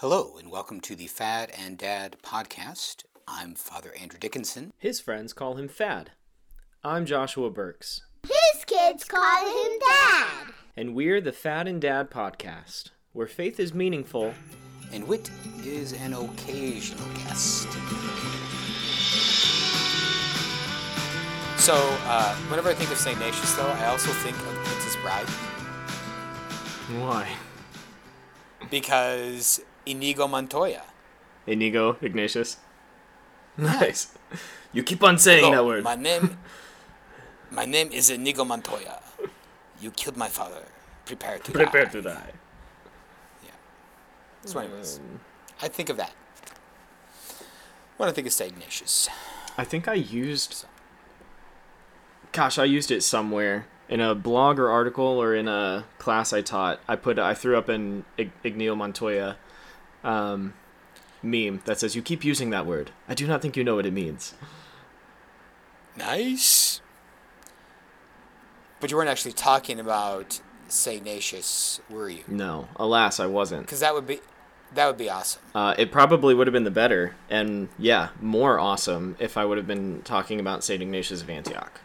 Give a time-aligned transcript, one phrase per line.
[0.00, 3.04] Hello, and welcome to the Fad and Dad podcast.
[3.28, 4.72] I'm Father Andrew Dickinson.
[4.78, 6.12] His friends call him Fad.
[6.82, 10.54] I'm Joshua Burks, His kids call him Dad.
[10.74, 14.32] and we're the Fad and Dad podcast, where faith is meaningful.
[14.92, 15.30] And Wit
[15.64, 17.68] is an occasional guest.
[21.60, 21.74] So,
[22.06, 23.16] uh, whenever I think of St.
[23.18, 25.28] Ignatius, though, I also think of The Princess Bride
[26.98, 27.28] Why?
[28.70, 30.82] because Inigo Montoya.
[31.46, 32.58] Inigo Ignatius.
[33.56, 34.14] Nice.
[34.72, 35.84] You keep on saying Hello, that word.
[35.84, 36.38] My name,
[37.50, 39.00] my name is Inigo Montoya.
[39.80, 40.62] You killed my father.
[41.04, 41.58] Prepare to die.
[41.64, 41.90] Prepare die.
[41.90, 42.32] to die.
[43.44, 43.50] Yeah.
[44.44, 45.00] So, anyways,
[45.60, 46.12] I think of that
[47.96, 48.52] when I think of St.
[48.52, 49.08] Ignatius.
[49.58, 50.64] I think I used.
[52.32, 56.40] Gosh, I used it somewhere in a blog or article or in a class I
[56.40, 56.80] taught.
[56.88, 59.36] I put I threw up an Ig- Inigo Montoya
[60.04, 60.54] um,
[61.22, 62.90] meme that says, "You keep using that word.
[63.08, 64.34] I do not think you know what it means."
[65.96, 66.80] Nice.
[68.80, 70.98] But you weren't actually talking about St.
[70.98, 72.24] Ignatius, were you?
[72.26, 73.62] No, alas, I wasn't.
[73.62, 74.20] Because that would be
[74.74, 75.42] that would be awesome.
[75.54, 79.58] Uh, it probably would have been the better, and yeah, more awesome if I would
[79.58, 81.80] have been talking about Saint Ignatius of Antioch.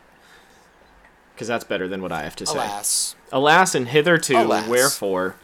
[1.33, 2.53] Because that's better than what I have to say.
[2.53, 3.15] Alas.
[3.31, 4.69] Alas and hitherto, Alas.
[4.69, 5.35] wherefore.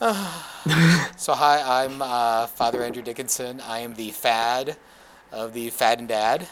[1.16, 3.60] So hi, I'm uh, Father Andrew Dickinson.
[3.60, 4.76] I am the Fad
[5.32, 6.46] of the Fad and Dad.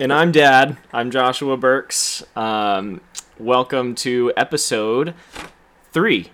[0.00, 0.76] And I'm Dad.
[0.92, 2.24] I'm Joshua Burks.
[2.34, 3.00] Um,
[3.38, 5.14] welcome to episode
[5.92, 6.30] three.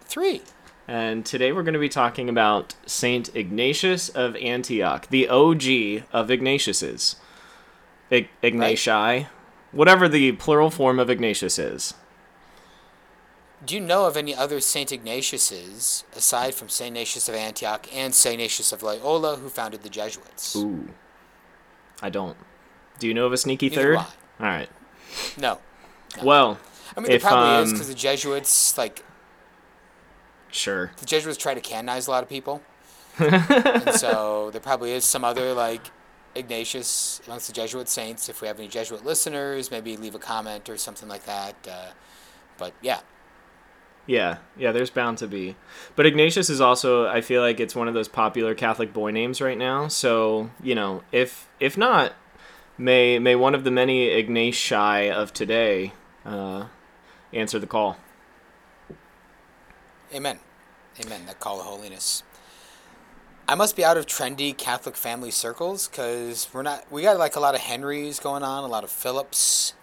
[0.00, 0.40] Three.
[0.88, 6.28] And today we're going to be talking about Saint Ignatius of Antioch, the OG of
[6.28, 7.16] Ignatiuses.
[8.10, 9.26] Ig- Ignati,
[9.70, 11.92] whatever the plural form of Ignatius is.
[13.64, 18.12] Do you know of any other Saint Ignatiuses aside from Saint Ignatius of Antioch and
[18.14, 20.56] Saint Ignatius of Loyola, who founded the Jesuits?
[20.56, 20.88] Ooh.
[22.00, 22.36] I don't.
[22.98, 23.96] Do you know of a sneaky Neither third?
[23.98, 24.06] All
[24.40, 24.68] right.
[25.38, 25.60] No.
[26.22, 26.58] Well,
[26.96, 29.04] I mean, If, there probably is um, because the Jesuits, like,
[30.50, 30.90] sure.
[30.96, 32.62] the Jesuits try to canonize a lot of people.
[33.18, 35.82] and so there probably is some other, like,
[36.34, 38.28] Ignatius amongst the Jesuit saints.
[38.28, 41.54] If we have any Jesuit listeners, maybe leave a comment or something like that.
[41.70, 41.90] Uh,
[42.58, 43.00] but yeah,
[44.06, 45.54] Yeah, yeah, there's bound to be.
[45.94, 49.40] But Ignatius is also I feel like it's one of those popular Catholic boy names
[49.40, 49.88] right now.
[49.88, 52.12] So, you know, if if not,
[52.76, 55.92] may may one of the many Ignati of today
[56.24, 56.66] uh,
[57.32, 57.96] answer the call.
[60.12, 60.38] amen.
[61.04, 61.26] Amen.
[61.26, 62.22] That call of holiness.
[63.48, 66.90] I must be out of trendy Catholic family circles because we're not.
[66.90, 69.74] We got like a lot of Henrys going on, a lot of Phillips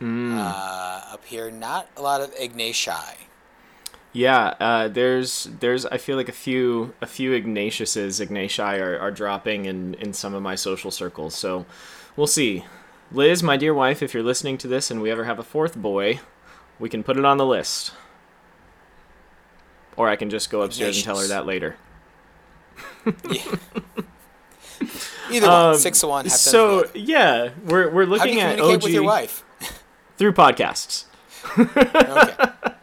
[0.00, 1.50] uh, up here.
[1.50, 3.27] Not a lot of Ignati.
[4.12, 9.10] Yeah, uh, there's there's I feel like a few a few Ignatiuses Ignati are, are
[9.10, 11.34] dropping in in some of my social circles.
[11.34, 11.66] So
[12.16, 12.64] we'll see.
[13.12, 15.76] Liz, my dear wife, if you're listening to this and we ever have a fourth
[15.76, 16.20] boy,
[16.78, 17.92] we can put it on the list.
[19.96, 21.76] Or I can just go upstairs and tell her that later.
[23.30, 23.42] Yeah.
[25.30, 26.28] Either one, Um, six to one.
[26.30, 27.02] So good.
[27.02, 29.44] yeah, we're we're how do looking you at communicate OG with your wife?
[30.16, 31.04] through podcasts.
[31.56, 32.74] Okay.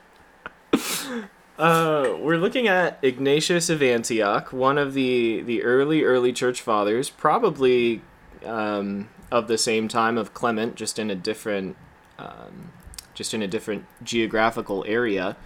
[1.57, 7.09] Uh, we're looking at Ignatius of Antioch, one of the the early early church fathers,
[7.09, 8.01] probably
[8.45, 11.77] um, of the same time of Clement, just in a different
[12.19, 12.71] um,
[13.13, 15.37] just in a different geographical area.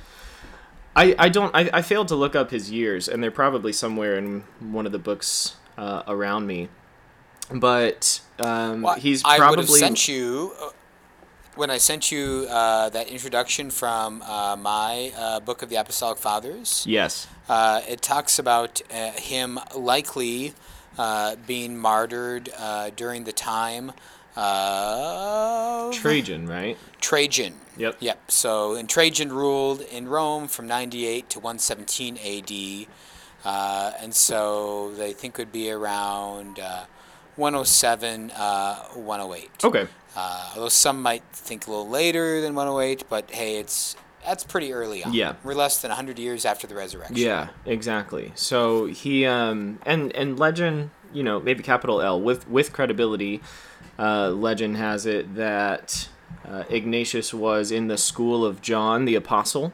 [0.96, 4.18] I, I don't I, I failed to look up his years, and they're probably somewhere
[4.18, 6.70] in one of the books uh, around me.
[7.54, 10.70] But um, Well, he's I would have probably sent you uh,
[11.60, 16.18] when I sent you uh, that introduction from uh, my uh, book of the Apostolic
[16.18, 16.86] Fathers.
[16.88, 20.54] yes Uh, it talks about uh, him likely
[20.98, 23.92] uh, being martyred uh, during the time
[24.38, 26.78] of Trajan, right?
[27.02, 27.56] Trajan.
[27.78, 27.98] Yep.
[28.00, 28.32] Yep.
[28.32, 32.88] So, and Trajan ruled in Rome from 98 to 117 AD.
[33.44, 36.86] Uh, and so they think would be around uh,
[37.36, 39.50] 107, uh, 108.
[39.64, 39.88] Okay.
[40.16, 43.96] Uh, although some might think a little later than 108, but hey, it's
[44.26, 45.14] that's pretty early on.
[45.14, 45.36] Yeah.
[45.44, 47.16] We're less than 100 years after the resurrection.
[47.16, 48.32] Yeah, exactly.
[48.36, 53.42] So he um and and legend, you know, maybe capital L with with credibility.
[53.98, 56.10] Uh, legend has it that
[56.48, 59.74] uh, Ignatius was in the school of John the Apostle,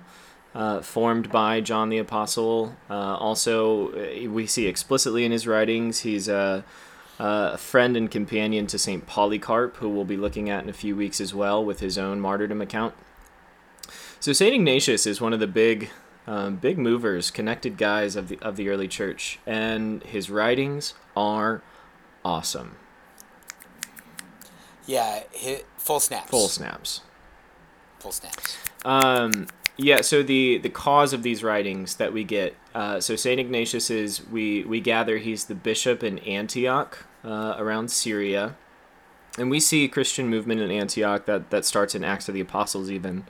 [0.53, 2.75] uh, formed by John the Apostle.
[2.89, 6.65] Uh, also, uh, we see explicitly in his writings he's a,
[7.19, 10.95] a friend and companion to Saint Polycarp, who we'll be looking at in a few
[10.95, 12.93] weeks as well with his own martyrdom account.
[14.19, 15.89] So Saint Ignatius is one of the big
[16.27, 21.61] um, big movers, connected guys of the of the early church, and his writings are
[22.23, 22.77] awesome.
[24.87, 26.29] Yeah, hit full snaps.
[26.29, 27.01] Full snaps.
[27.99, 28.57] Full snaps.
[28.83, 29.47] Um,
[29.77, 30.01] yeah.
[30.01, 32.55] So the the cause of these writings that we get.
[32.75, 37.89] Uh, so Saint Ignatius is we we gather he's the bishop in Antioch uh, around
[37.89, 38.55] Syria,
[39.37, 42.91] and we see Christian movement in Antioch that that starts in Acts of the Apostles
[42.91, 43.25] even.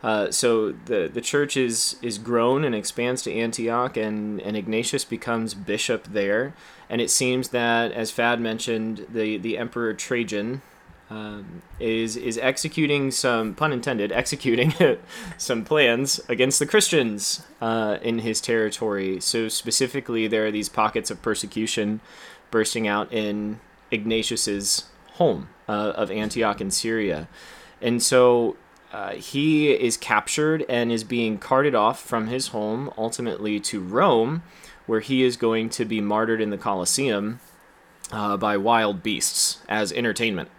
[0.00, 5.04] Uh, so the the church is is grown and expands to Antioch, and, and Ignatius
[5.04, 6.54] becomes bishop there.
[6.88, 10.62] And it seems that, as Fad mentioned, the, the Emperor Trajan
[11.10, 14.74] um, is is executing some pun intended executing
[15.38, 19.20] some plans against the Christians uh, in his territory.
[19.20, 22.00] So specifically, there are these pockets of persecution
[22.50, 23.60] bursting out in
[23.90, 27.28] Ignatius's home uh, of Antioch in Syria,
[27.80, 28.56] and so
[28.92, 34.42] uh, he is captured and is being carted off from his home ultimately to Rome,
[34.86, 37.40] where he is going to be martyred in the Colosseum
[38.12, 40.50] uh, by wild beasts as entertainment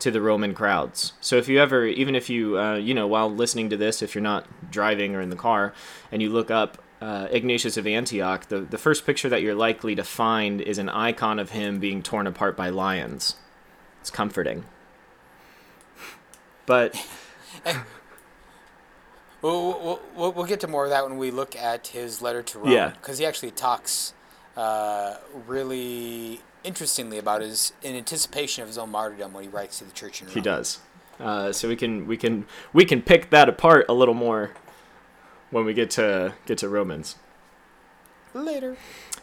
[0.00, 1.12] to the Roman crowds.
[1.20, 4.14] So if you ever, even if you, uh, you know, while listening to this, if
[4.14, 5.72] you're not driving or in the car,
[6.12, 9.94] and you look up uh, Ignatius of Antioch, the, the first picture that you're likely
[9.94, 13.36] to find is an icon of him being torn apart by lions.
[14.00, 14.64] It's comforting.
[16.66, 16.94] But
[19.42, 22.58] We'll, we'll, we'll get to more of that when we look at his letter to
[22.58, 22.72] Rome.
[22.72, 22.88] Yeah.
[22.88, 24.12] Because he actually talks
[24.56, 25.16] uh,
[25.46, 29.92] really interestingly about is in anticipation of his own martyrdom when he writes to the
[29.92, 30.34] church in Rome.
[30.34, 30.80] he does.
[31.18, 34.52] Uh, so we can we can we can pick that apart a little more
[35.50, 37.16] when we get to get to Romans.
[38.34, 38.76] Later.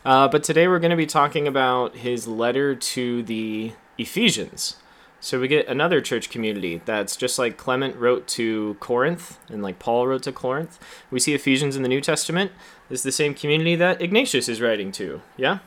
[0.04, 4.78] Uh, but today we're going to be talking about his letter to the Ephesians.
[5.20, 9.80] So we get another church community that's just like Clement wrote to Corinth and like
[9.80, 10.78] Paul wrote to Corinth.
[11.10, 12.52] We see Ephesians in the New Testament
[12.90, 15.22] is the same community that Ignatius is writing to.
[15.38, 15.60] Yeah?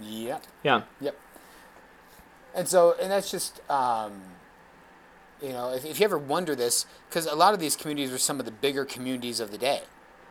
[0.00, 0.44] Yep.
[0.62, 0.82] Yeah.
[1.00, 1.16] Yep.
[2.54, 4.20] And so, and that's just, um,
[5.42, 8.18] you know, if, if you ever wonder this, because a lot of these communities are
[8.18, 9.82] some of the bigger communities of the day,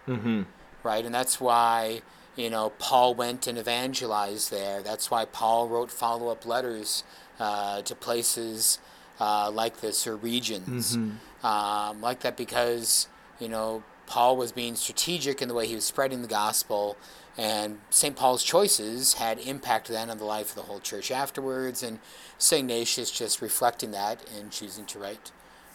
[0.07, 0.45] Mhm.
[0.83, 1.05] right?
[1.05, 2.01] And that's why,
[2.35, 4.81] you know, Paul went and evangelized there.
[4.81, 7.03] That's why Paul wrote follow up letters
[7.39, 8.79] uh, to places
[9.19, 10.95] uh, like this or regions
[11.43, 13.07] um, like that because,
[13.39, 16.97] you know, Paul was being strategic in the way he was spreading the gospel.
[17.37, 18.15] And St.
[18.15, 21.83] Paul's choices had impact then on the life of the whole church afterwards.
[21.83, 21.99] And
[22.39, 22.61] St.
[22.61, 25.31] Ignatius just reflecting that and choosing to write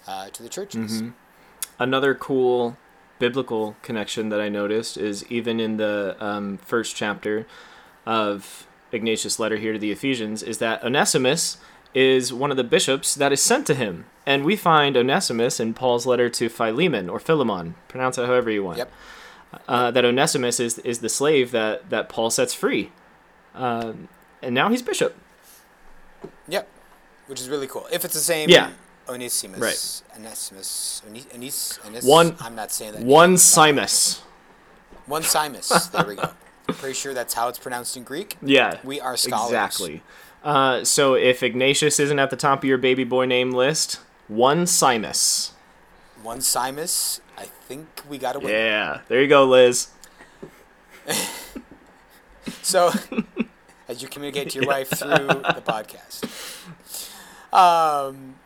[0.08, 1.02] uh, to the churches.
[1.78, 2.76] Another cool
[3.18, 7.46] biblical connection that I noticed is even in the um, first chapter
[8.04, 11.58] of Ignatius' letter here to the Ephesians, is that Onesimus
[11.94, 14.06] is one of the bishops that is sent to him.
[14.24, 18.62] And we find Onesimus in Paul's letter to Philemon or Philemon, pronounce it however you
[18.62, 18.78] want.
[18.78, 18.92] Yep.
[19.68, 22.90] Uh, that Onesimus is, is the slave that, that Paul sets free.
[23.54, 24.08] Um,
[24.40, 25.16] and now he's bishop.
[26.48, 26.68] Yep.
[27.26, 27.86] Which is really cool.
[27.92, 28.70] If it's the same Yeah.
[29.08, 29.58] Onesimus.
[29.60, 30.02] Right.
[30.18, 31.02] Onesimus.
[31.34, 33.02] Onis, Onis, One- I'm not saying that.
[33.02, 33.34] One.
[33.34, 34.20] Simus.
[35.06, 35.90] One Simus.
[35.90, 36.30] there we go.
[36.68, 38.36] Pretty sure that's how it's pronounced in Greek.
[38.40, 38.78] Yeah.
[38.84, 39.50] We are scholars.
[39.50, 40.02] Exactly.
[40.44, 43.98] Uh, so if Ignatius isn't at the top of your baby boy name list,
[44.28, 45.52] one Simus.
[46.22, 47.20] One Simus.
[47.36, 48.50] I think we got to win.
[48.50, 49.88] Yeah, there you go, Liz.
[52.62, 52.92] So,
[53.88, 56.24] as you communicate to your wife through the podcast.
[57.52, 58.36] Um,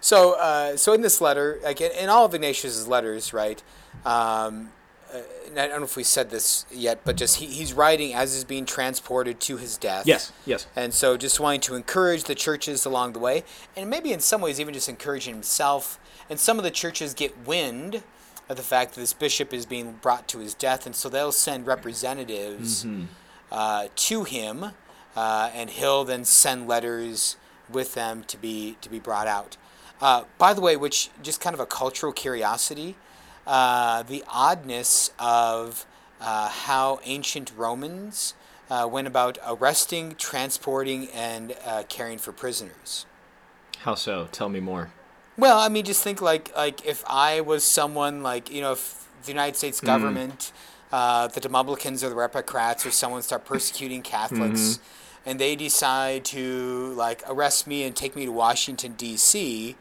[0.00, 3.62] so, uh, so in this letter, like in, in all of Ignatius's letters, right?
[4.04, 4.70] Um,
[5.12, 8.44] I don't know if we said this yet, but just he, he's writing as he's
[8.44, 10.06] being transported to his death.
[10.06, 10.66] Yes, yes.
[10.76, 13.44] And so just wanting to encourage the churches along the way,
[13.76, 15.98] and maybe in some ways even just encouraging himself.
[16.28, 18.04] And some of the churches get wind
[18.48, 21.32] of the fact that this bishop is being brought to his death, and so they'll
[21.32, 22.86] send representatives
[23.50, 24.72] uh, to him,
[25.16, 27.36] uh, and he'll then send letters
[27.68, 29.56] with them to be to be brought out.
[30.00, 32.96] Uh, by the way, which just kind of a cultural curiosity,
[33.46, 35.86] uh, the oddness of
[36.20, 38.34] uh, how ancient Romans
[38.70, 43.06] uh, went about arresting, transporting, and uh, caring for prisoners.
[43.80, 44.28] How so?
[44.30, 44.90] Tell me more.
[45.36, 49.08] Well, I mean, just think like like if I was someone like you know if
[49.22, 50.52] the United States government,
[50.92, 54.78] uh, the Demoblicans or the Repocrats or someone start persecuting Catholics,
[55.24, 59.76] and they decide to like arrest me and take me to Washington D.C.,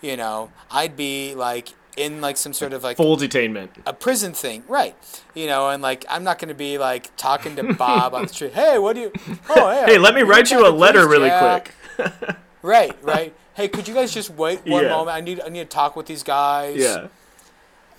[0.00, 3.68] you know, I'd be like in like some sort of like Full detainment.
[3.86, 4.94] a prison thing, right?
[5.34, 8.28] You know, and like I'm not going to be like talking to Bob on the
[8.28, 8.52] street.
[8.52, 9.12] Hey, what do you?
[9.48, 11.60] Oh, hey, Hey, let me write you a letter priest?" really Yeah.
[11.60, 12.36] quick.
[12.62, 13.32] Right, right.
[13.54, 14.90] Hey, could you guys just wait one Yeah.
[14.90, 15.16] moment?
[15.16, 16.76] I need I need to talk with these guys.
[16.78, 17.08] Yeah.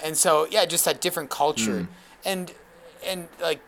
[0.04, 1.88] and so yeah, just that different culture, Mm.
[2.26, 2.54] and
[3.06, 3.62] and like,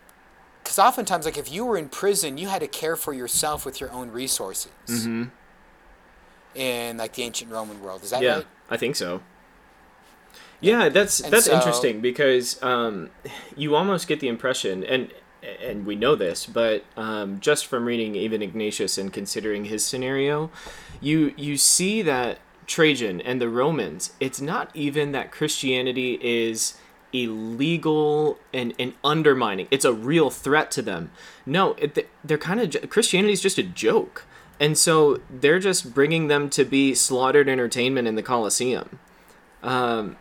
[0.62, 3.80] because oftentimes like if you were in prison, you had to care for yourself with
[3.80, 4.72] your own resources.
[4.88, 5.24] Mm-hmm.
[6.56, 8.48] In like the ancient Roman world, is that yeah, right?
[8.70, 9.22] I think so.
[10.62, 13.10] Yeah, that's And that's so- interesting because um,
[13.56, 15.12] you almost get the impression, and
[15.64, 20.52] and we know this, but um, just from reading even Ignatius and considering his scenario,
[21.00, 24.12] you you see that Trajan and the Romans.
[24.20, 26.78] It's not even that Christianity is
[27.14, 29.68] illegal and, and undermining.
[29.72, 31.12] It's a real threat to them.
[31.46, 34.26] No, it, they're kind of Christianity is just a joke,
[34.60, 39.00] and so they're just bringing them to be slaughtered entertainment in the Colosseum.
[39.64, 40.18] Um,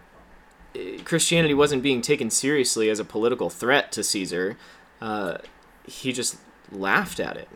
[1.04, 4.56] Christianity wasn't being taken seriously as a political threat to Caesar.
[5.00, 5.38] Uh,
[5.84, 6.36] he just
[6.70, 7.48] laughed at it.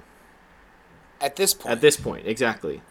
[1.20, 2.82] At this point, At this point, exactly.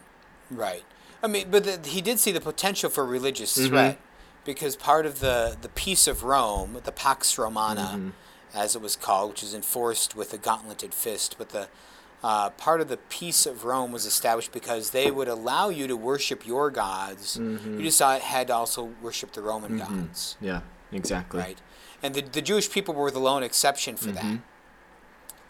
[0.50, 0.84] Right.
[1.24, 3.68] I mean, but the, he did see the potential for religious Mm-hmm.
[3.70, 4.00] threat
[4.46, 8.10] because part of the, the peace of Rome, the Pax Romana, Mm-hmm.
[8.58, 11.68] as it was called, which is enforced with a gauntleted fist, but the
[12.24, 15.98] uh, part of the peace of Rome was established because they would allow you to
[15.98, 17.38] worship your gods.
[17.38, 17.78] Mm-hmm.
[17.80, 20.62] You just had to also worship the Roman gods, Yeah,
[20.92, 21.40] exactly.
[21.40, 21.58] right?
[22.04, 24.30] And the, the Jewish people were the lone exception for Mm-hmm.
[24.36, 24.40] that.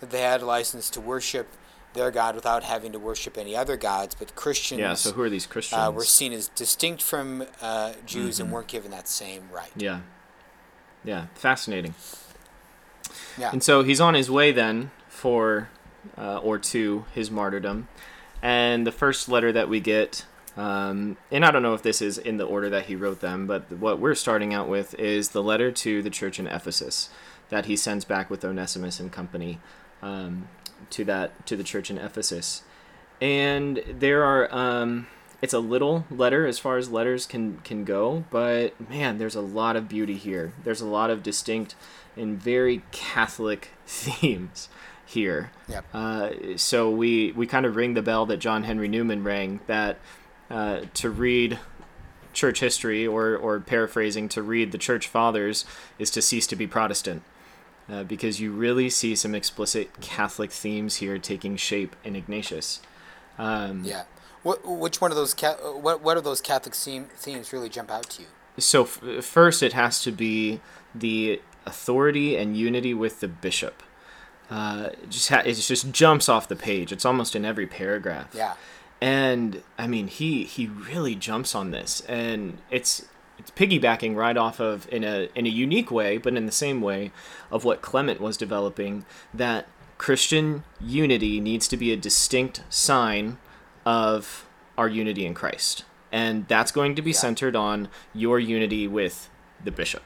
[0.02, 1.48] That they had a license to worship
[1.94, 4.94] their God without having to worship any other gods, but Christians Yeah.
[4.96, 5.80] So who are these Christians?
[5.88, 9.70] uh, were seen as distinct from uh, Jews and weren't given that same right.
[9.76, 10.00] yeah.
[11.04, 11.26] Yeah.
[11.36, 11.96] Fascinating.
[13.38, 13.50] Yeah.
[13.52, 15.70] And so he's on his way then for
[16.18, 17.88] uh, or to his martyrdom.
[18.42, 20.26] And the first letter that we get,
[20.58, 23.48] um, and I don't know if this is in the order that he wrote them,
[23.48, 27.10] but what we're starting out with is the letter to the church in Ephesus
[27.50, 29.60] that he sends back with Onesimus and company
[30.02, 30.48] um,
[30.90, 32.64] to that to the church in Ephesus.
[33.20, 35.08] And there are um,
[35.42, 39.42] it's a little letter as far as letters can can go, but man, there's a
[39.42, 40.54] lot of beauty here.
[40.64, 41.76] There's a lot of distinct
[42.18, 44.70] and very Catholic themes
[45.12, 45.52] here.
[45.68, 45.86] Yep.
[45.94, 50.00] Uh, so we we kind of ring the bell that John Henry Newman rang that
[50.50, 51.60] uh, to read
[52.34, 55.66] church history or or paraphrasing to read the church fathers
[56.00, 57.24] is to cease to be Protestant.
[57.90, 62.80] Uh, because you really see some explicit Catholic themes here taking shape in Ignatius.
[63.38, 64.04] Um, Yeah.
[64.44, 67.92] What, which one of those ca- what what of those Catholic theme, themes really jump
[67.92, 68.28] out to you?
[68.58, 70.62] So f- first, it has to be
[70.96, 73.84] the authority and unity with the bishop.
[74.52, 76.92] Uh, it just ha- it just jumps off the page.
[76.92, 78.28] It's almost in every paragraph.
[78.36, 78.54] Yeah.
[79.02, 83.06] And I mean, he he really jumps on this, and it's
[83.40, 86.82] it's piggybacking right off of in a in a unique way, but in the same
[86.82, 87.12] way
[87.50, 89.06] of what Clement was developing.
[89.34, 89.68] That
[89.98, 93.38] Christian unity needs to be a distinct sign
[93.86, 94.46] of
[94.78, 97.18] our unity in Christ, and that's going to be Yeah.
[97.18, 99.30] centered on your unity with
[99.64, 100.04] the bishop.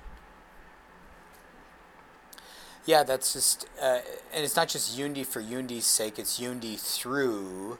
[2.86, 4.00] Yeah, that's just, uh,
[4.34, 6.20] and it's not just unity for unity's sake.
[6.20, 7.80] It's unity through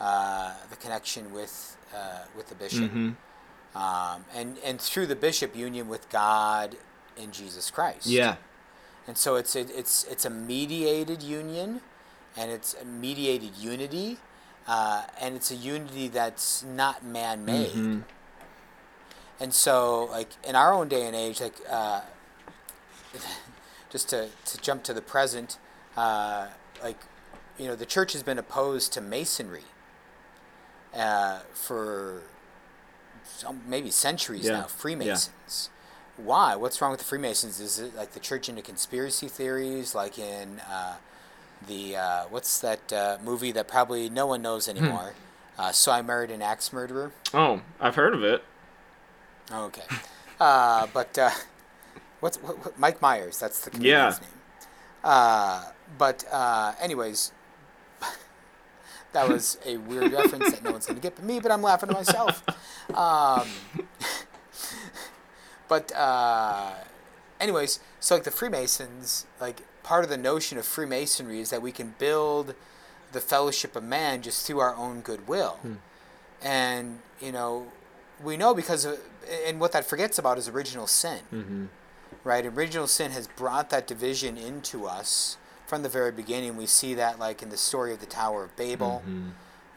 [0.00, 3.16] uh, the connection with uh, with the bishop, Mhm.
[3.74, 6.76] um, and and through the bishop, union with God
[7.16, 8.06] in Jesus Christ.
[8.06, 8.36] Yeah,
[9.06, 11.80] And so it's a, it's it's a mediated union,
[12.36, 14.18] and it's a mediated unity,
[14.66, 17.72] uh, and it's a unity that's not man-made.
[17.72, 18.04] Mhm.
[19.40, 22.00] And so, like in our own day and age, like uh,
[23.90, 25.58] just to to jump to the present,
[25.96, 26.48] uh,
[26.82, 26.98] like
[27.58, 29.64] you know, the church has been opposed to masonry
[30.94, 32.22] uh, for
[33.24, 34.60] some, maybe centuries Yeah.
[34.60, 34.66] now.
[34.66, 35.70] Freemasons.
[36.16, 36.54] Why?
[36.54, 37.60] What's wrong with the Freemasons?
[37.60, 40.96] Is it like the church into conspiracy theories, like in uh,
[41.66, 44.76] the uh, what's that uh, movie that probably no one knows Hmm.
[44.78, 45.14] anymore?
[45.58, 47.12] Uh, so I married an axe murderer.
[47.34, 48.42] Oh, I've heard of it.
[49.52, 49.82] Okay.
[50.38, 51.30] Uh, but uh,
[52.20, 53.38] what's what, what, Mike Myers?
[53.38, 54.20] That's the comedian's Yeah.
[54.20, 54.38] name.
[55.02, 55.64] Uh,
[55.98, 57.32] but uh, anyways,
[59.12, 61.40] that was a weird reference that no one's gonna get but me.
[61.40, 62.42] But I'm laughing to myself.
[62.94, 63.48] Um,
[65.68, 66.72] but uh,
[67.40, 71.72] anyways, so like the Freemasons, like part of the notion of Freemasonry is that we
[71.72, 72.54] can build
[73.12, 75.58] the fellowship of man just through our own goodwill.
[76.42, 77.66] And, you know,
[78.22, 78.98] we know because, of,
[79.46, 81.18] and what that forgets about is original sin.
[81.32, 81.64] Mm-hmm.
[82.24, 82.44] Right?
[82.44, 85.36] Original sin has brought that division into us
[85.66, 86.56] from the very beginning.
[86.56, 89.02] We see that, like, in the story of the Tower of Babel,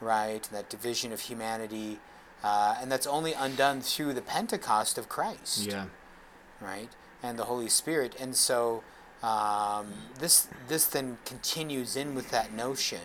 [0.01, 0.45] right?
[0.47, 1.99] And that division of humanity.
[2.43, 5.85] Uh, and that's only undone through the Pentecost of Christ Yeah.
[6.59, 6.89] right?
[7.21, 8.15] And the Holy Spirit.
[8.19, 8.83] And so
[9.21, 12.99] um, this this then continues in with that notion,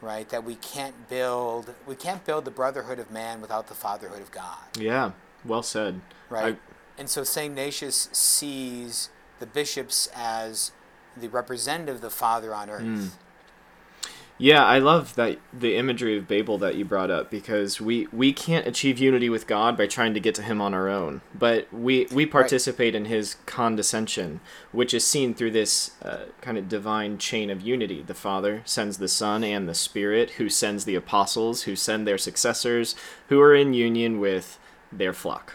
[0.00, 0.26] right?
[0.30, 4.30] That we can't build we can't build the brotherhood of man without the fatherhood of
[4.30, 5.10] God, Yeah.
[5.44, 6.00] Well said.
[6.30, 6.56] right?
[6.98, 10.72] And so Saint Ignatius sees the bishops as
[11.16, 12.82] the representative of the Father on earth.
[12.82, 13.10] Mm.
[14.38, 18.32] Yeah, I love that the imagery of Babel that you brought up because we we
[18.32, 21.72] can't achieve unity with God by trying to get to him on our own, but
[21.72, 24.40] we we participate in his condescension,
[24.72, 28.02] which is seen through this uh, kind of divine chain of unity.
[28.02, 32.18] The Father sends the Son and the Spirit, who sends the apostles, who send their
[32.18, 32.96] successors,
[33.28, 34.58] who are in union with
[34.90, 35.54] their flock.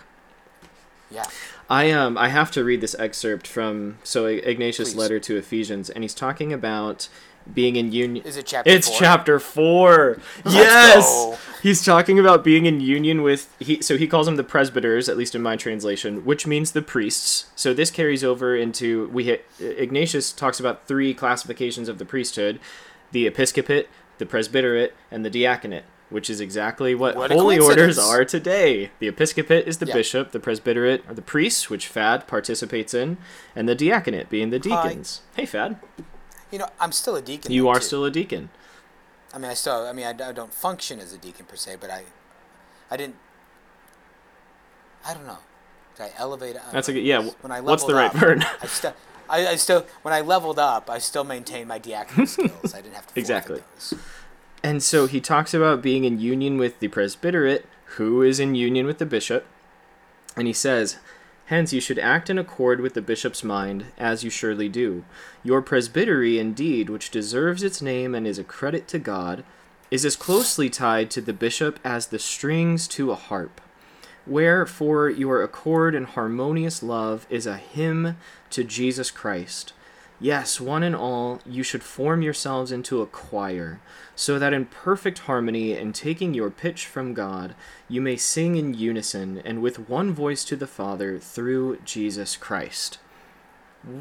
[1.09, 1.25] Yeah.
[1.69, 4.95] I um I have to read this excerpt from so Ignatius' Please.
[4.97, 7.07] letter to Ephesians, and he's talking about
[7.53, 8.25] being in union.
[8.25, 8.97] Is it chapter It's four?
[8.99, 10.17] chapter four.
[10.45, 13.81] Yes, he's talking about being in union with he.
[13.81, 17.45] So he calls them the presbyters, at least in my translation, which means the priests.
[17.55, 19.29] So this carries over into we.
[19.29, 22.59] ha- Ignatius talks about three classifications of the priesthood:
[23.11, 23.87] the episcopate,
[24.17, 25.83] the presbyterate, and the diaconate.
[26.09, 28.91] Which is exactly what, What holy orders are today.
[28.99, 29.93] The episcopate is the Yeah.
[29.95, 33.17] bishop, the presbyterate are the priests, which Fad participates in,
[33.55, 34.87] and the diaconate being the Hi.
[34.87, 35.21] deacons.
[35.35, 35.77] Hey, Fad,
[36.49, 37.51] You know, I'm still a deacon.
[37.51, 37.81] you are too.
[37.81, 38.49] still a deacon.
[39.33, 39.85] I mean, I still.
[39.85, 42.03] I mean, I, I don't function as a deacon per se, but I,
[42.89, 43.17] I didn't.
[45.05, 45.39] I don't know.
[45.97, 46.55] Did I elevate?
[46.55, 48.45] I That's a good- yeah, When I what's the right up, word?
[48.61, 48.93] I still.
[49.29, 49.85] I, I still.
[50.03, 52.73] When I leveled up, I still maintained my diaconal skills.
[52.73, 53.61] I didn't have to Exactly.
[53.75, 53.93] those.
[54.63, 58.85] And so he talks about being in union with the presbyterate, who is in union
[58.85, 59.45] with the bishop.
[60.35, 60.97] And he says,
[61.45, 65.05] Hence you should act in accord with the bishop's mind, as you surely do.
[65.43, 69.45] Your presbytery, indeed, which deserves its name and is a credit to God,
[69.89, 73.61] is as closely tied to the bishop as the strings to a harp.
[74.25, 78.17] Wherefore your accord and harmonious love is a hymn
[78.49, 79.71] to Jesus Christ.
[80.19, 83.79] Yes, one and all, you should form yourselves into a choir,
[84.15, 87.53] so that in perfect harmony and taking your pitch from God,
[87.87, 92.97] you may sing in unison and with one voice to the Father through Jesus Christ.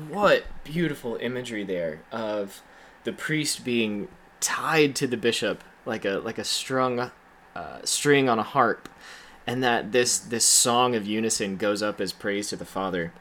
[0.09, 2.63] What beautiful imagery there of
[3.05, 4.09] the priest being
[4.41, 7.11] tied to the bishop like a like a strung
[7.55, 8.89] uh, string on a harp,
[9.47, 13.13] and that this this song of unison goes up as praise to the Father.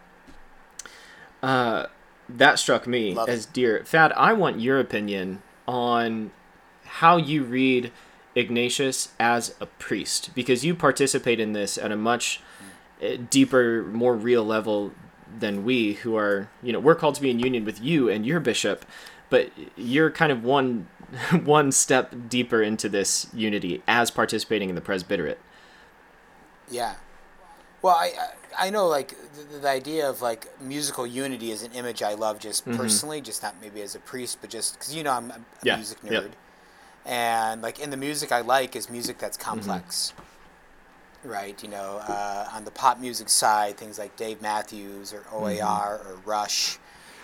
[1.43, 1.87] Uh,
[2.29, 3.31] that struck me Love it.
[3.31, 3.83] as dear.
[3.85, 6.31] Fad, I want your opinion on
[6.85, 7.91] how you read
[8.35, 12.41] Ignatius as a priest because you participate in this at a much
[13.01, 14.91] uh, deeper, more real level
[15.37, 18.25] than we who are, you know, we're called to be in union with you and
[18.25, 18.85] your bishop,
[19.29, 20.87] but you're kind of one
[21.43, 25.39] one step deeper into this unity as participating in the presbyterate.
[26.69, 26.95] Yeah.
[27.85, 28.13] Well, I
[28.57, 32.39] I know like the, the idea of like musical unity is an image I love
[32.39, 35.33] just personally, just not maybe as a priest, but just because you know I'm a
[35.35, 35.67] Mm-hmm.
[35.67, 36.25] Yeah, music nerd, yep.
[37.05, 39.49] and like in the music I like is music that's Mm-hmm.
[39.49, 40.13] complex.
[41.23, 45.99] Right, you know, uh, on the pop music side, things like Dave Matthews or OAR
[45.99, 46.07] Mm-hmm.
[46.07, 46.77] or Rush,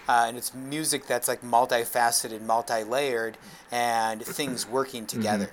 [0.09, 3.37] uh, and it's music that's like multifaceted, multi-layered,
[3.71, 5.17] and things working Mm-hmm.
[5.17, 5.49] together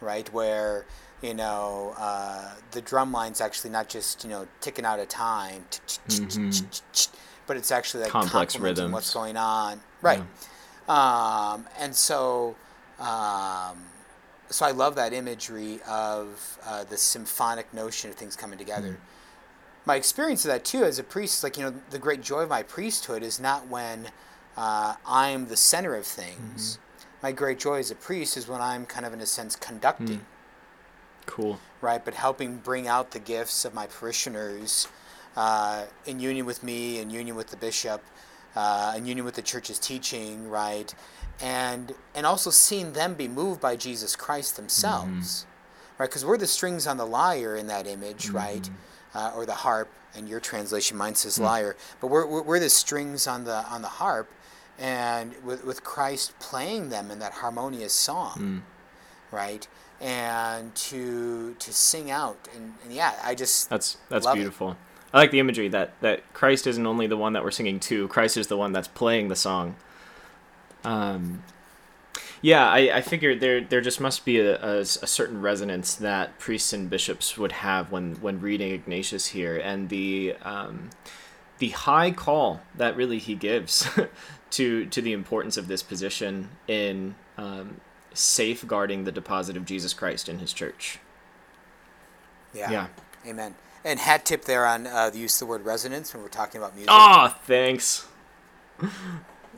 [0.00, 0.32] right?
[0.32, 0.84] Where
[1.22, 5.64] you know uh, the drum line's actually not just you know ticking out a time,
[7.46, 8.92] but it's actually like Complex rhythms.
[8.92, 10.20] what's going on, right?
[10.88, 12.56] Um, and so,
[12.98, 13.84] um,
[14.50, 18.98] so I love that imagery of uh, the symphonic notion of things coming together.
[19.84, 22.48] My experience of that too, as a priest, like you know, the great joy of
[22.48, 24.08] my priesthood is not when
[24.56, 26.78] uh, I'm the center of things.
[27.22, 30.20] My great joy as a priest is when I'm kind of, in a sense, conducting
[31.26, 31.58] Cool.
[31.80, 32.04] right?
[32.04, 34.88] But helping bring out the gifts of my parishioners
[35.36, 38.02] uh, in union with me, in union with the bishop,
[38.54, 40.94] uh, in union with the church's teaching, right?
[41.40, 45.46] And and also seeing them be moved by Jesus Christ themselves,
[45.98, 46.08] right?
[46.08, 48.68] Because we're the strings on the lyre in that image, right?
[49.14, 52.70] Uh, or the harp, and your translation mine says lyre, but we're, we're we're the
[52.70, 54.28] strings on the on the harp,
[54.78, 58.62] and with with Christ playing them in that harmonious song
[59.30, 59.66] right?
[60.02, 64.40] And to to sing out, and, and yeah, I just That's that's Love it.
[64.40, 64.76] beautiful.
[65.14, 68.08] I like the imagery that that Christ isn't only the one that we're singing to.
[68.08, 69.76] Christ is the one that's playing the song.
[70.84, 71.44] Um,
[72.40, 76.38] yeah, I, I figured there there just must be a, a, a certain resonance that
[76.40, 80.90] priests and bishops would have when when reading Ignatius here, and the um,
[81.58, 83.88] the high call that really he gives
[84.50, 87.80] to to the importance of this position in um,
[88.14, 90.98] safeguarding the deposit of Jesus Christ in His church.
[92.54, 92.86] yeah, Yeah.
[93.26, 93.54] amen.
[93.84, 96.60] And hat tip there on uh, the use of the word resonance when we're talking
[96.60, 96.90] about music.
[96.92, 98.06] Ah, thanks.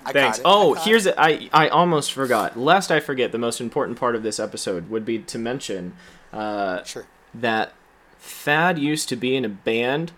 [0.07, 0.41] I Thanks.
[0.45, 1.11] Oh, here's it.
[1.11, 1.15] it.
[1.19, 2.59] I I almost forgot.
[2.59, 5.95] Lest I forget, the most important part of this episode would be to mention
[6.33, 7.07] uh, sure.
[7.35, 7.73] that
[8.19, 10.13] Fad used to be in a band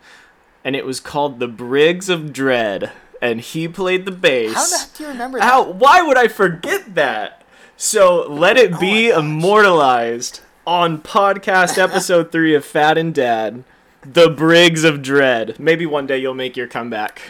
[0.65, 2.91] and it was called the Briggs of Dread,
[3.23, 4.55] and he played the bass.
[4.55, 5.45] How the heck do you remember that?
[5.45, 5.71] How?
[5.71, 7.43] Why would I forget that?
[7.77, 13.65] So let it be Oh immortalized on podcast episode three of Fad and Dad,
[14.03, 15.59] the Briggs of Dread.
[15.59, 17.21] Maybe one day you'll make your comeback.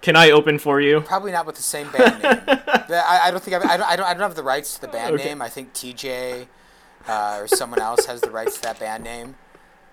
[0.00, 1.00] Can I open for you?
[1.00, 2.42] Probably not with the same band name.
[2.68, 4.80] I, I don't think I've, I don't, I don't I don't have the rights to
[4.82, 5.24] the band Okay.
[5.24, 5.42] name.
[5.42, 6.46] I think TJ
[7.08, 9.34] uh, or someone else has the rights to that band name.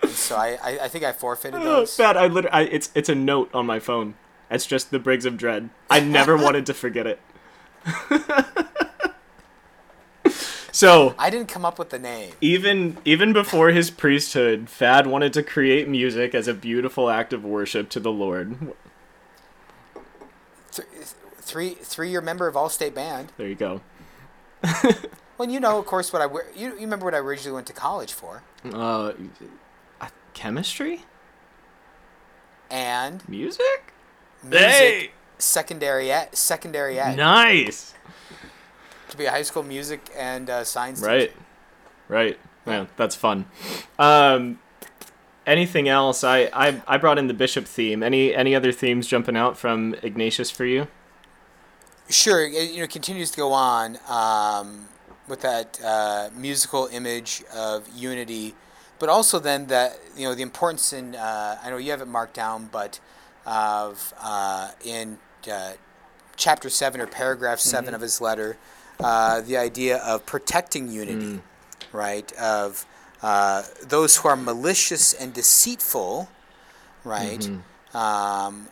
[0.02, 1.96] And so I, I, I think I forfeited those.
[1.96, 4.14] Fad, I literally, I, it's it's a note on my phone.
[4.48, 5.70] It's just the Briggs of Dread.
[5.90, 7.18] I never wanted to forget it.
[10.74, 12.32] So I didn't come up with the name.
[12.40, 17.44] even even before his priesthood, Fad wanted to create music as a beautiful act of
[17.44, 18.56] worship to the Lord.
[20.72, 20.88] Th-
[21.38, 23.32] three three year member of all Allstate Band.
[23.36, 23.80] There you go.
[25.36, 27.72] Well, you know, of course, what I you, you remember what I originally went to
[27.72, 29.12] college for, Uh,
[30.00, 31.02] uh, chemistry,
[32.70, 33.92] and music.
[34.44, 35.10] music Hey!
[35.38, 37.94] secondary ed, secondary ed Nice.
[39.10, 41.28] To be a high school music and uh, science Right.
[41.30, 41.40] teacher.
[42.08, 42.38] Right.
[42.66, 43.46] Yeah, that's fun.
[43.98, 44.58] Um,
[45.46, 46.24] anything else?
[46.24, 48.02] I, I I brought in the bishop theme.
[48.02, 50.88] Any any other themes jumping out from Ignatius for you?
[52.08, 54.88] Sure, it, you know, continues to go on um,
[55.28, 58.54] with that uh, musical image of unity,
[58.98, 62.08] but also then that you know the importance in uh, I know you have it
[62.08, 63.00] marked down, but
[63.46, 65.18] of uh, in
[65.50, 65.72] uh,
[66.36, 68.56] chapter seven or paragraph 7 of his letter,
[69.00, 71.40] uh, the idea of protecting unity,
[71.92, 72.32] right?
[72.34, 72.86] Of
[73.22, 76.28] uh, those who are malicious and deceitful,
[77.04, 77.48] right?
[77.94, 78.68] Um,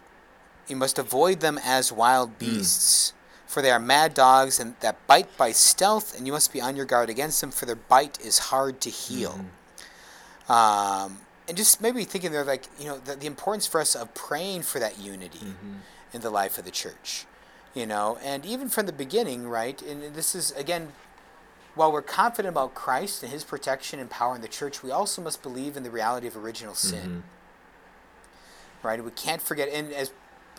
[0.68, 3.12] you must avoid them as wild beasts,
[3.46, 6.76] for they are mad dogs and that bite by stealth, and you must be on
[6.76, 9.44] your guard against them, for their bite is hard to heal.
[10.48, 14.12] Um, and just maybe thinking there, like you know, the, the importance for us of
[14.14, 15.54] praying for that unity
[16.12, 17.26] in the life of the church,
[17.74, 19.80] you know, and even from the beginning, right?
[19.82, 20.92] And this is again
[21.74, 25.22] while we're confident about Christ and his protection and power in the church, we also
[25.22, 27.22] must believe in the reality of original sin.
[28.82, 29.02] Right?
[29.02, 30.12] We can't forget, and as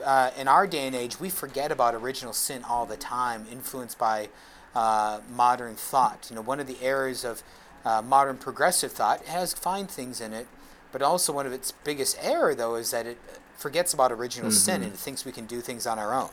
[0.03, 3.99] uh, in our day and age, we forget about original sin all the time, influenced
[3.99, 4.29] by
[4.73, 6.27] uh, modern thought.
[6.29, 7.43] You know, one of the errors of
[7.85, 10.47] uh, modern progressive thought has fine things in it,
[10.91, 13.19] but also one of its biggest error, though, is that it
[13.55, 16.29] forgets about original sin and it thinks we can do things on our own.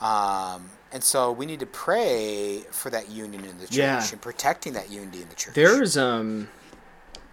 [0.00, 4.06] Um, and so we need to pray for that union in the church Yeah.
[4.12, 5.54] and protecting that unity in the church.
[5.54, 6.48] There is um,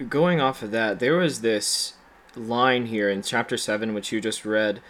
[0.10, 1.93] going off of that, there was this
[2.36, 4.82] line here in chapter seven which you just read,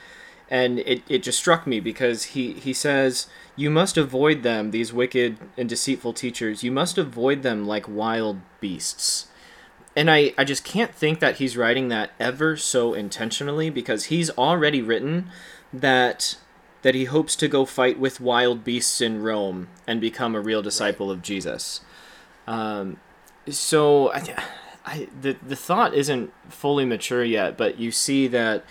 [0.49, 4.93] and it, it just struck me because he he says you must avoid them these
[4.93, 9.27] wicked and deceitful teachers you must avoid them like wild beasts
[9.95, 14.29] and I, I just can't think that he's writing that ever so intentionally because he's
[14.31, 15.29] already written
[15.71, 16.35] that
[16.83, 20.61] that he hopes to go fight with wild beasts in Rome and become a real
[20.61, 21.81] disciple of Jesus.
[22.45, 22.97] Um,
[23.49, 24.43] so I,
[24.85, 28.63] I the the thought isn't fully mature yet, but you see that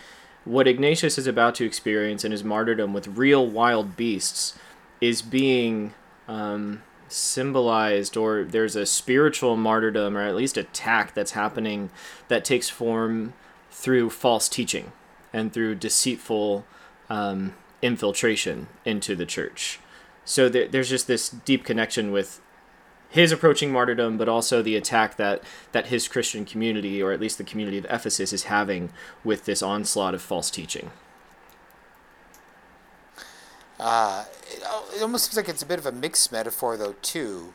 [0.44, 4.58] what Ignatius is about to experience in his martyrdom with real wild beasts
[5.00, 5.94] is being
[6.28, 11.90] um, symbolized, or there's a spiritual martyrdom, or at least attack that's happening
[12.28, 13.32] that takes form
[13.70, 14.92] through false teaching
[15.32, 16.64] and through deceitful
[17.08, 19.78] um, infiltration into the church.
[20.24, 22.40] So there, there's just this deep connection with
[23.10, 25.42] his approaching martyrdom, but also the attack that
[25.72, 28.90] that his Christian community, or at least the community of Ephesus, is having
[29.22, 30.90] with this onslaught of false teaching.
[33.78, 34.62] Uh, it,
[34.96, 37.52] it almost seems like it's a bit of a mixed metaphor, though, too.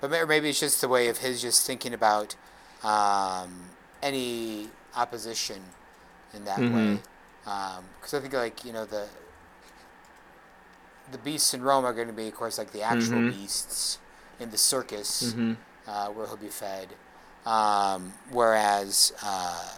[0.00, 2.34] But maybe it's just the way of his just thinking about
[2.82, 3.66] um,
[4.02, 5.60] any opposition
[6.32, 6.74] in that Mhm.
[6.74, 7.00] way.
[8.00, 9.08] Because I think, like you know, the
[11.10, 13.30] the beasts in Rome are going to be, of course, like the actual Mhm.
[13.30, 13.98] beasts
[14.38, 15.54] in the circus hmm
[15.86, 16.88] uh, where he'll be fed.
[17.44, 19.72] Um, whereas uh,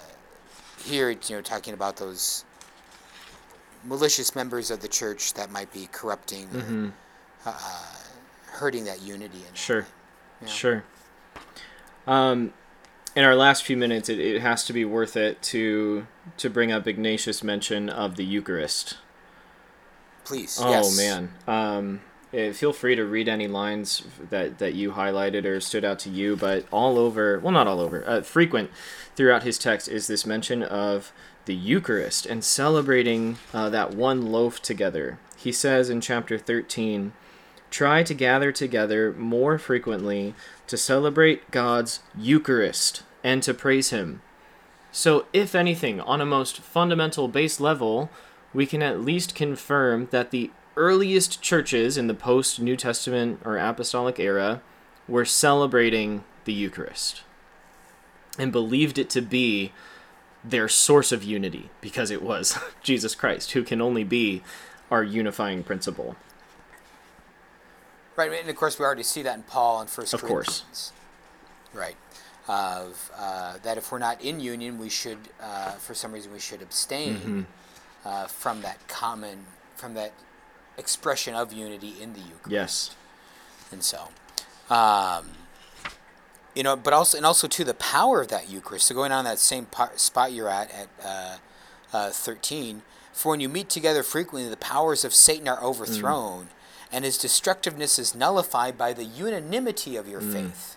[0.84, 2.44] here, it's, you know, talking about those
[3.84, 6.88] malicious members of the church that might be corrupting, or, hmm
[7.46, 7.52] uh,
[8.52, 9.44] hurting that unity.
[9.48, 9.80] In Sure.
[9.82, 9.86] way.
[10.42, 10.48] Yeah.
[10.48, 10.84] Sure.
[12.06, 12.52] Um,
[13.16, 16.70] in our last few minutes, it, it has to be worth it to to bring
[16.72, 18.96] up Ignatius' mention of the Eucharist.
[20.24, 20.58] Please.
[20.60, 20.96] Oh yes.
[20.96, 21.32] man.
[21.46, 22.00] Um,
[22.32, 26.10] eh, feel free to read any lines that that you highlighted or stood out to
[26.10, 28.70] you, but all over, well, not all over, uh, frequent
[29.16, 31.12] throughout his text is this mention of
[31.44, 35.18] the Eucharist and celebrating uh, that one loaf together.
[35.36, 37.12] He says in chapter thirteen,
[37.70, 40.34] "Try to gather together more frequently
[40.68, 44.22] to celebrate God's Eucharist and to praise Him."
[44.94, 48.10] So, if anything, on a most fundamental base level,
[48.54, 53.58] we can at least confirm that the earliest churches in the post New Testament or
[53.58, 54.62] Apostolic era
[55.08, 57.22] were celebrating the Eucharist
[58.38, 59.72] and believed it to be
[60.44, 64.42] their source of unity because it was Jesus Christ, who can only be
[64.90, 66.16] our unifying principle.
[68.16, 70.60] Right, and of course we already see that in Paul and First Of course.
[70.60, 70.92] Corinthians.
[71.72, 71.96] Right,
[72.46, 76.38] of uh, that if we're not in union, we should, uh, for some reason, we
[76.40, 77.40] should abstain Mm-hmm.
[78.04, 80.12] Uh, from that common, from that
[80.78, 82.50] expression of unity in the Eucharist.
[82.50, 82.96] Yes.
[83.70, 84.08] and so
[84.74, 85.30] um,
[86.54, 89.24] you know but also and also to the power of that eucharist so going on
[89.24, 91.36] that same par- spot you're at at uh,
[91.92, 96.48] uh, 13 for when you meet together frequently the powers of satan are overthrown
[96.90, 100.76] and his destructiveness is nullified by the unanimity of your faith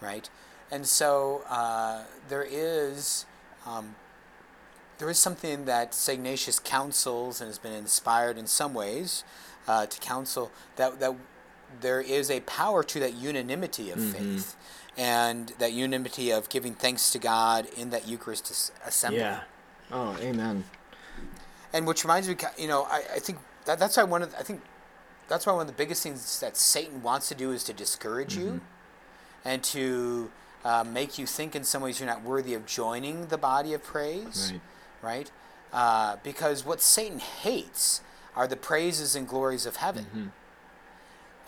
[0.00, 0.28] right
[0.70, 3.24] and so uh, there is
[3.66, 3.94] um,
[4.98, 6.18] there is something that St.
[6.18, 9.24] Ignatius counsels and has been inspired in some ways
[9.66, 11.14] uh, to counsel that, that
[11.80, 14.56] there is a power to that unanimity of faith
[14.96, 19.20] and that unanimity of giving thanks to God in that Eucharist assembly.
[19.20, 19.40] Yeah.
[19.92, 20.64] Oh, amen.
[21.72, 24.38] And which reminds me, you know, I, I think that, that's why one of the,
[24.38, 24.62] I think
[25.28, 28.34] that's why one of the biggest things that Satan wants to do is to discourage
[28.34, 28.60] you
[29.44, 30.30] and to
[30.64, 33.84] uh, make you think in some ways you're not worthy of joining the body of
[33.84, 34.60] praise Right.
[35.02, 35.30] Right?
[35.72, 38.00] Uh, because what Satan hates
[38.34, 40.32] are the praises and glories of heaven.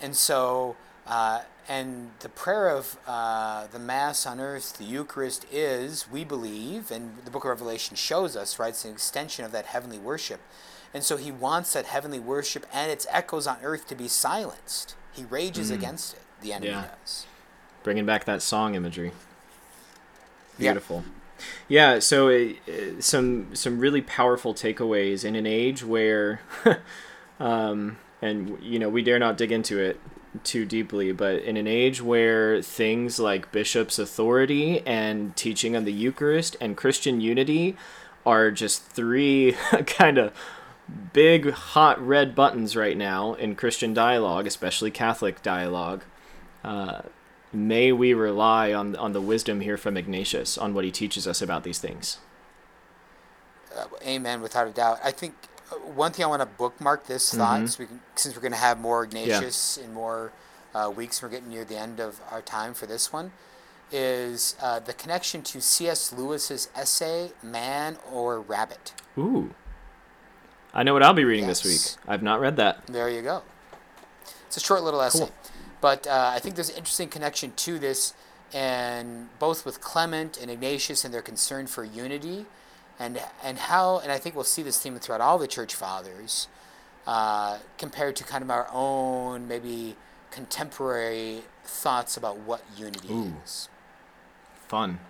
[0.01, 6.11] And so, uh, and the prayer of uh, the Mass on earth, the Eucharist, is,
[6.11, 8.71] we believe, and the book of Revelation shows us, right?
[8.71, 10.41] It's an extension of that heavenly worship.
[10.93, 14.97] And so he wants that heavenly worship and its echoes on earth to be silenced.
[15.13, 16.89] He rages against it, the enemy Yeah.
[17.03, 17.27] does.
[17.85, 19.13] Bringing back that song imagery.
[20.59, 21.05] Beautiful.
[21.07, 21.13] Yeah,
[21.99, 26.41] so uh, uh, some some really powerful takeaways in an age where,
[27.41, 30.01] um, and you know we dare not dig into it
[30.45, 35.93] too deeply, but in an age where things like bishop's authority and teaching on the
[35.93, 37.77] Eucharist and Christian unity
[38.25, 39.53] are just three
[39.87, 40.33] kind of
[41.13, 46.05] big hot red buttons right now in Christian dialogue, especially Catholic dialogue.
[46.65, 47.03] Uh,
[47.53, 51.43] may we rely on on the wisdom here from Ignatius on what he teaches us
[51.43, 52.19] about these things.
[53.77, 54.99] Uh, amen, without a doubt.
[55.05, 55.35] I think
[55.71, 58.53] uh, one thing I want to bookmark this thought, so we can, since we're going
[58.53, 60.33] to have more Ignatius in more
[60.75, 63.33] uh, weeks, we're getting near the end of our time for this one,
[63.93, 66.13] is uh, the connection to C.S.
[66.13, 68.93] Lewis's essay, Man or Rabbit.
[69.17, 69.55] Ooh.
[70.73, 71.97] I know what I'll be reading this week.
[72.07, 72.87] I've not read that.
[72.87, 73.43] There you go.
[74.47, 75.29] It's a short little essay.
[75.81, 78.15] But uh, I think there's an interesting connection to this,
[78.53, 82.47] and both with Clement and Ignatius and their concern for unity,
[82.99, 86.49] and and how, and I think we'll see this theme throughout all the church fathers,
[87.07, 89.97] uh, compared to kind of our own maybe
[90.31, 93.35] contemporary thoughts about what unity Ooh.
[93.45, 93.69] is.
[94.69, 95.01] Fun.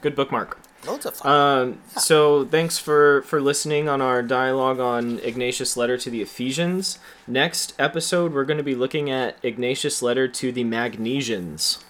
[0.00, 0.58] Good bookmark.
[0.86, 1.30] Loads of fun.
[1.32, 6.98] Um, so thanks for for listening on our dialogue on Ignatius' letter to the Ephesians.
[7.26, 11.82] Next episode, we're going to be looking at Ignatius' letter to the Magnesians.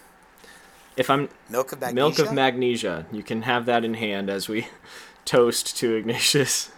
[0.97, 1.95] If I'm milk of magnesia.
[1.95, 4.69] milk of magnesia, you can have that in hand as we
[5.25, 6.71] toast to Ignatius.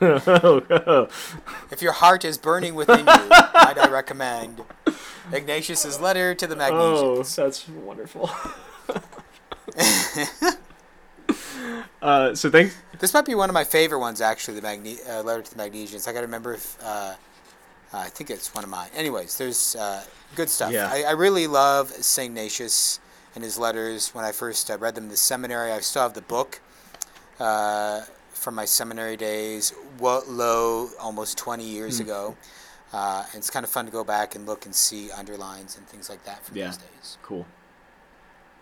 [0.00, 1.08] oh,
[1.70, 4.62] If your heart is burning within you, might I recommend
[5.32, 7.38] Ignatius's letter to the Magnesians.
[7.38, 8.30] oh, that's wonderful.
[12.02, 12.76] uh, so thanks.
[12.98, 14.54] This might be one of my favorite ones, actually.
[14.60, 16.06] The Magne- uh, letter to the Magnesians.
[16.08, 17.14] I got to remember if uh,
[17.92, 18.88] I think it's one of mine.
[18.94, 20.02] Anyways, there's uh,
[20.36, 20.72] good stuff.
[20.72, 20.88] Yeah.
[20.90, 23.00] I, I really love Saint Ignatius
[23.34, 24.14] and his letters.
[24.14, 26.60] When I first uh, read them in the seminary, I still have the book
[27.38, 29.70] uh, from my seminary days.
[29.98, 32.04] What low, almost 20 years Hmm.
[32.04, 32.36] ago.
[32.92, 35.86] Uh, and it's kind of fun to go back and look and see underlines and
[35.86, 36.66] things like that from Yeah.
[36.66, 37.18] those days.
[37.22, 37.46] Cool.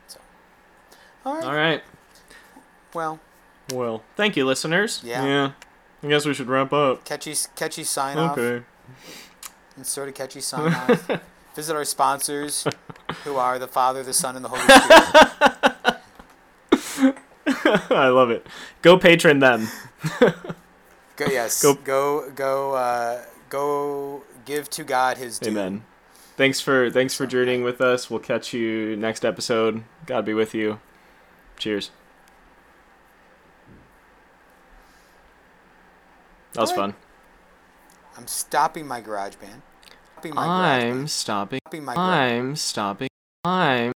[0.06, 0.20] So,
[1.24, 1.44] all right.
[1.44, 1.82] All right.
[2.92, 3.20] Well,
[3.72, 5.00] Well, thank you, listeners.
[5.04, 5.24] Yeah.
[5.24, 5.52] Yeah.
[6.02, 7.04] I guess we should wrap up.
[7.04, 8.38] catchy, catchy sign off.
[8.38, 8.64] Okay.
[9.82, 11.10] sort of catchy sign off.
[11.54, 12.66] Visit our sponsors,
[13.24, 15.96] who are the Father, the Son, and the Holy Spirit.
[17.90, 18.46] I love it.
[18.82, 19.66] Go patron them.
[21.16, 25.50] Go, yes, Go- go, go, uh, go, give to God His due.
[25.50, 25.82] Amen.
[26.36, 28.08] Thanks for thanks for journeying with us.
[28.08, 29.82] We'll catch you next episode.
[30.06, 30.78] God be with you.
[31.56, 31.90] Cheers.
[36.54, 36.94] That was fun.
[38.16, 39.62] I'm stopping my GarageBand.
[40.12, 40.82] Stopping my garage.
[40.82, 41.60] I'm stopping.
[41.62, 43.08] Stopping my garage I'm stopping.
[43.44, 43.78] I'm